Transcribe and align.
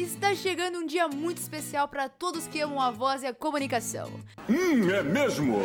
Está 0.00 0.34
chegando 0.34 0.78
um 0.78 0.86
dia 0.86 1.06
muito 1.08 1.36
especial 1.36 1.86
para 1.86 2.08
todos 2.08 2.46
que 2.46 2.58
amam 2.58 2.80
a 2.80 2.90
voz 2.90 3.22
e 3.22 3.26
a 3.26 3.34
comunicação. 3.34 4.10
Hum, 4.48 4.88
é 4.88 5.02
mesmo? 5.02 5.58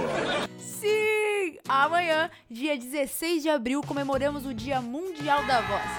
Sim! 0.59 1.57
Amanhã, 1.69 2.29
dia 2.51 2.77
16 2.77 3.43
de 3.43 3.49
abril, 3.49 3.81
comemoramos 3.81 4.45
o 4.45 4.53
Dia 4.53 4.81
Mundial 4.81 5.41
da 5.45 5.61
Voz. 5.61 5.89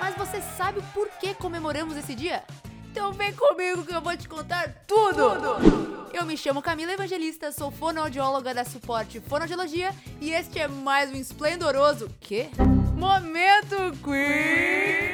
Mas 0.00 0.14
você 0.14 0.40
sabe 0.56 0.80
por 0.94 1.06
que 1.20 1.34
comemoramos 1.34 1.94
esse 1.98 2.14
dia? 2.14 2.42
Então 2.90 3.12
vem 3.12 3.34
comigo 3.34 3.84
que 3.84 3.94
eu 3.94 4.00
vou 4.00 4.16
te 4.16 4.26
contar 4.26 4.72
tudo! 4.86 5.38
tudo. 5.38 6.08
Eu 6.14 6.24
me 6.24 6.34
chamo 6.34 6.62
Camila 6.62 6.92
Evangelista, 6.92 7.52
sou 7.52 7.70
fonoaudióloga 7.70 8.54
da 8.54 8.64
Suporte 8.64 9.20
Fonoaudiologia 9.20 9.94
e 10.18 10.32
este 10.32 10.58
é 10.58 10.66
mais 10.66 11.10
um 11.10 11.16
esplendoroso... 11.16 12.08
Quê? 12.20 12.48
Momento 12.96 13.92
Queen 14.02 15.12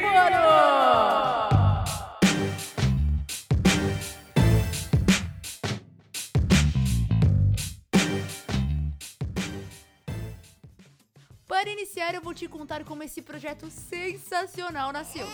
Para 11.59 11.71
iniciar, 11.71 12.15
eu 12.15 12.21
vou 12.21 12.33
te 12.33 12.47
contar 12.47 12.85
como 12.85 13.03
esse 13.03 13.21
projeto 13.21 13.69
sensacional 13.69 14.93
nasceu. 14.93 15.27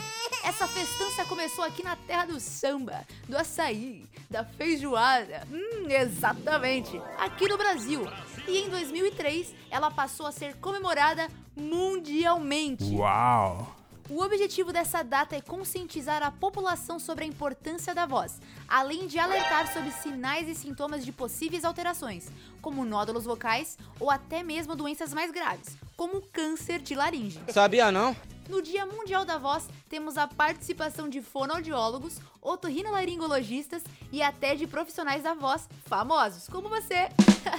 Essa 0.43 0.67
festança 0.67 1.23
começou 1.27 1.63
aqui 1.63 1.83
na 1.83 1.97
terra 1.97 2.25
do 2.25 2.41
samba, 2.41 3.07
do 3.29 3.37
açaí, 3.37 4.07
da 4.31 4.43
feijoada. 4.43 5.47
Hum, 5.53 5.87
exatamente, 5.87 6.99
aqui 7.19 7.47
no 7.47 7.59
Brasil. 7.59 8.07
E 8.49 8.57
em 8.57 8.71
2003, 8.71 9.55
ela 9.71 9.91
passou 9.91 10.25
a 10.25 10.33
ser 10.33 10.57
comemorada 10.57 11.29
mundialmente. 11.55 12.85
Uau! 12.85 13.77
O 14.09 14.23
objetivo 14.23 14.73
dessa 14.73 15.03
data 15.03 15.37
é 15.37 15.43
conscientizar 15.43 16.23
a 16.23 16.31
população 16.31 16.99
sobre 16.99 17.25
a 17.25 17.27
importância 17.27 17.95
da 17.95 18.07
voz, 18.07 18.41
além 18.67 19.07
de 19.07 19.19
alertar 19.19 19.71
sobre 19.73 19.91
sinais 19.91 20.49
e 20.49 20.55
sintomas 20.55 21.05
de 21.05 21.13
possíveis 21.13 21.65
alterações, 21.65 22.31
como 22.63 22.85
nódulos 22.85 23.25
vocais 23.25 23.79
ou 24.01 24.11
até 24.11 24.43
mesmo 24.43 24.75
doenças 24.77 25.15
mais 25.15 25.31
graves, 25.31 25.77
como 25.97 26.23
câncer 26.23 26.81
de 26.81 26.95
laringe. 26.95 27.41
Sabia 27.49 27.91
não? 27.91 28.17
No 28.49 28.61
Dia 28.61 28.85
Mundial 28.85 29.25
da 29.25 29.39
Voz, 29.39 29.69
temos 29.89 30.19
a 30.19 30.27
participação 30.27 31.09
de 31.09 31.23
fonoaudiólogos, 31.23 32.19
otorrinolaringologistas 32.43 33.83
e 34.13 34.23
até 34.23 34.55
de 34.55 34.67
profissionais 34.67 35.23
da 35.23 35.33
voz 35.33 35.69
famosos, 35.87 36.47
como 36.49 36.69
você. 36.69 37.09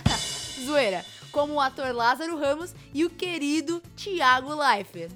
Zoeira, 0.64 1.04
como 1.32 1.56
o 1.56 1.60
ator 1.60 1.94
Lázaro 1.94 2.38
Ramos 2.38 2.74
e 2.94 3.04
o 3.04 3.10
querido 3.10 3.82
Thiago 3.96 4.54
Leifert. 4.54 5.12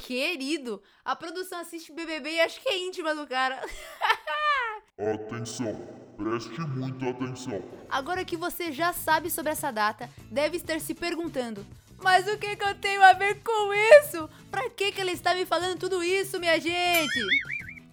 Querido, 0.00 0.82
a 1.04 1.14
produção 1.14 1.60
assiste 1.60 1.92
BBB 1.92 2.32
e 2.32 2.40
acho 2.40 2.60
que 2.60 2.68
é 2.68 2.78
íntima 2.86 3.14
do 3.14 3.26
cara. 3.26 3.64
Atenção, 4.98 5.74
preste 6.16 6.60
muita 6.60 7.08
atenção. 7.08 7.62
Agora 7.88 8.24
que 8.24 8.36
você 8.36 8.70
já 8.70 8.92
sabe 8.92 9.30
sobre 9.30 9.52
essa 9.52 9.70
data, 9.70 10.08
deve 10.30 10.58
estar 10.58 10.78
se 10.80 10.94
perguntando: 10.94 11.66
mas 12.02 12.26
o 12.26 12.36
que, 12.36 12.56
que 12.56 12.64
eu 12.64 12.74
tenho 12.74 13.02
a 13.02 13.12
ver 13.12 13.42
com 13.42 13.72
isso? 13.72 14.28
Pra 14.50 14.68
que, 14.70 14.92
que 14.92 15.00
ele 15.00 15.12
está 15.12 15.34
me 15.34 15.46
falando 15.46 15.78
tudo 15.78 16.02
isso, 16.02 16.40
minha 16.40 16.58
gente? 16.60 17.20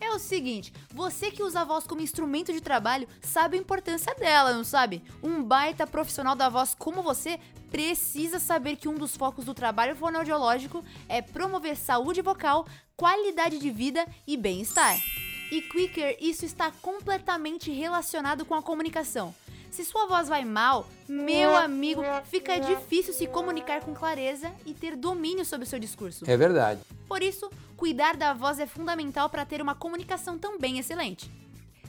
É 0.02 0.12
o 0.12 0.20
seguinte, 0.20 0.74
você 0.94 1.30
que 1.30 1.44
usa 1.44 1.62
a 1.62 1.66
voz 1.66 1.86
como 1.86 2.02
instrumento 2.02 2.54
de 2.54 2.62
trabalho 2.62 3.08
sabe 3.22 3.58
a 3.58 3.60
importância 3.60 4.16
dela, 4.16 4.54
não 4.54 4.64
sabe? 4.64 5.04
Um 5.22 5.44
baita 5.44 5.86
profissional 5.86 6.36
da 6.36 6.48
voz 6.48 6.74
como 6.74 7.04
você 7.04 7.40
precisa 7.70 8.40
saber 8.40 8.78
que 8.78 8.88
um 8.88 8.96
dos 8.96 9.16
focos 9.16 9.46
do 9.46 9.54
trabalho 9.54 9.96
fonoaudiológico 9.96 10.84
é 11.08 11.22
promover 11.22 11.76
saúde 11.76 12.22
vocal, 12.22 12.66
qualidade 12.96 13.60
de 13.60 13.70
vida 13.70 14.08
e 14.26 14.38
bem-estar. 14.38 14.98
E 15.52 15.62
Quicker, 15.64 16.18
isso 16.22 16.46
está 16.46 16.72
completamente 16.82 17.72
relacionado 17.72 18.46
com 18.46 18.56
a 18.56 18.62
comunicação. 18.62 19.36
Se 19.72 19.86
sua 19.86 20.08
voz 20.08 20.28
vai 20.28 20.44
mal, 20.44 20.88
meu 21.08 21.56
amigo, 21.56 22.02
fica 22.26 22.60
difícil 22.60 23.14
se 23.14 23.28
comunicar 23.28 23.82
com 23.82 23.94
clareza 23.94 24.52
e 24.66 24.74
ter 24.74 24.96
domínio 24.96 25.46
sobre 25.46 25.66
o 25.66 25.70
seu 25.70 25.80
discurso. 25.80 26.30
É 26.30 26.36
verdade. 26.36 26.82
Por 27.08 27.22
isso, 27.22 27.50
cuidar 27.78 28.16
da 28.16 28.34
voz 28.34 28.60
é 28.60 28.66
fundamental 28.66 29.30
para 29.30 29.46
ter 29.46 29.62
uma 29.62 29.76
comunicação 29.76 30.38
também 30.38 30.80
excelente. 30.80 31.32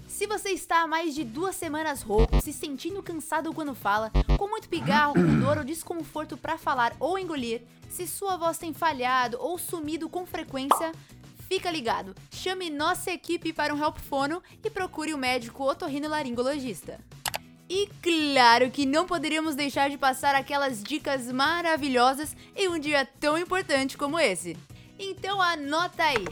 Se 0.07 0.27
você 0.27 0.51
está 0.51 0.83
há 0.83 0.87
mais 0.87 1.15
de 1.15 1.25
duas 1.25 1.55
semanas 1.55 2.03
rouco, 2.03 2.41
se 2.43 2.53
sentindo 2.53 3.03
cansado 3.03 3.53
quando 3.55 3.75
fala, 3.75 4.11
com 4.37 4.49
muito 4.49 4.69
pigarro, 4.69 5.15
com 5.15 5.41
dor 5.41 5.59
ou 5.59 5.65
desconforto 5.65 6.37
para 6.37 6.59
falar 6.59 6.95
ou 6.99 7.19
engolir, 7.19 7.63
se 7.89 8.07
sua 8.07 8.37
voz 8.37 8.59
tem 8.59 8.75
falhado 8.75 9.39
ou 9.41 9.57
sumido 9.57 10.09
com 10.09 10.27
frequência, 10.27 10.93
fica 11.49 11.71
ligado. 11.71 12.15
Chame 12.31 12.71
nossa 12.71 13.11
equipe 13.11 13.53
para 13.53 13.75
um 13.75 13.83
help 13.83 13.99
fono 13.99 14.43
e 14.65 14.69
procure 14.69 15.15
o 15.15 15.19
médico 15.19 15.65
otorrinolaringologista. 15.65 16.99
E 17.73 17.89
claro 18.03 18.69
que 18.69 18.85
não 18.85 19.07
poderíamos 19.07 19.55
deixar 19.55 19.89
de 19.89 19.97
passar 19.97 20.35
aquelas 20.35 20.83
dicas 20.83 21.31
maravilhosas 21.31 22.35
em 22.57 22.67
um 22.67 22.77
dia 22.77 23.07
tão 23.21 23.39
importante 23.39 23.97
como 23.97 24.19
esse. 24.19 24.57
Então 24.99 25.41
anota 25.41 26.03
aí. 26.03 26.25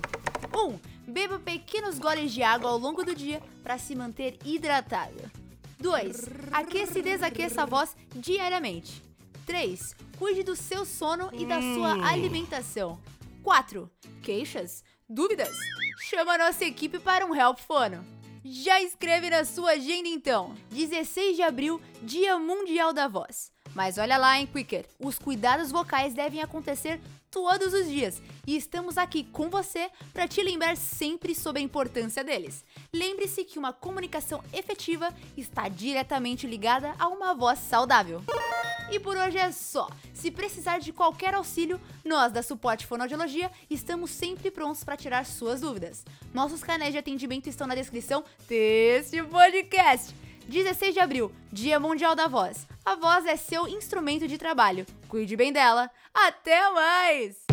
1. 0.52 0.58
Um, 0.58 0.80
beba 1.06 1.38
pequenos 1.38 1.96
goles 1.96 2.32
de 2.32 2.42
água 2.42 2.68
ao 2.68 2.76
longo 2.76 3.04
do 3.04 3.14
dia 3.14 3.40
para 3.62 3.78
se 3.78 3.94
manter 3.94 4.36
hidratado. 4.44 5.30
2. 5.78 6.28
Aqueça 6.50 6.98
e 6.98 7.02
desaqueça 7.02 7.62
a 7.62 7.66
voz 7.66 7.94
diariamente. 8.16 9.00
3. 9.46 9.94
Cuide 10.18 10.42
do 10.42 10.56
seu 10.56 10.84
sono 10.84 11.30
e 11.32 11.46
da 11.46 11.62
sua 11.62 12.04
alimentação. 12.04 12.98
4. 13.44 13.88
Queixas? 14.24 14.82
Dúvidas? 15.08 15.56
Chama 16.00 16.32
a 16.32 16.38
nossa 16.38 16.64
equipe 16.64 16.98
para 16.98 17.24
um 17.24 17.32
Help 17.32 17.60
Fono. 17.60 18.17
Já 18.50 18.80
escreve 18.80 19.28
na 19.28 19.44
sua 19.44 19.72
agenda 19.72 20.08
então. 20.08 20.54
16 20.70 21.36
de 21.36 21.42
abril, 21.42 21.78
Dia 22.02 22.38
Mundial 22.38 22.94
da 22.94 23.06
Voz. 23.06 23.52
Mas 23.74 23.98
olha 23.98 24.16
lá, 24.16 24.38
hein, 24.40 24.48
Quicker, 24.50 24.86
os 24.98 25.18
cuidados 25.18 25.70
vocais 25.70 26.14
devem 26.14 26.40
acontecer 26.40 26.98
todos 27.30 27.74
os 27.74 27.86
dias 27.86 28.22
e 28.46 28.56
estamos 28.56 28.96
aqui 28.96 29.22
com 29.22 29.50
você 29.50 29.90
para 30.14 30.26
te 30.26 30.42
lembrar 30.42 30.78
sempre 30.78 31.34
sobre 31.34 31.60
a 31.60 31.64
importância 31.64 32.24
deles. 32.24 32.64
Lembre-se 32.90 33.44
que 33.44 33.58
uma 33.58 33.70
comunicação 33.70 34.42
efetiva 34.50 35.12
está 35.36 35.68
diretamente 35.68 36.46
ligada 36.46 36.94
a 36.98 37.06
uma 37.06 37.34
voz 37.34 37.58
saudável. 37.58 38.22
E 38.90 38.98
por 38.98 39.16
hoje 39.16 39.36
é 39.36 39.52
só. 39.52 39.88
Se 40.14 40.30
precisar 40.30 40.78
de 40.78 40.92
qualquer 40.92 41.34
auxílio, 41.34 41.80
nós 42.04 42.32
da 42.32 42.42
Suporte 42.42 42.86
Fonoaudiologia 42.86 43.50
estamos 43.68 44.10
sempre 44.10 44.50
prontos 44.50 44.82
para 44.82 44.96
tirar 44.96 45.26
suas 45.26 45.60
dúvidas. 45.60 46.04
Nossos 46.32 46.62
canais 46.62 46.92
de 46.92 46.98
atendimento 46.98 47.48
estão 47.48 47.66
na 47.66 47.74
descrição 47.74 48.24
deste 48.48 49.22
podcast. 49.24 50.14
16 50.48 50.94
de 50.94 51.00
abril, 51.00 51.30
Dia 51.52 51.78
Mundial 51.78 52.16
da 52.16 52.26
Voz. 52.26 52.66
A 52.82 52.94
voz 52.94 53.26
é 53.26 53.36
seu 53.36 53.68
instrumento 53.68 54.26
de 54.26 54.38
trabalho. 54.38 54.86
Cuide 55.06 55.36
bem 55.36 55.52
dela. 55.52 55.90
Até 56.14 56.70
mais! 56.70 57.47